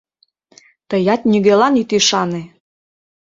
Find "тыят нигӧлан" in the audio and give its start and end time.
0.89-1.73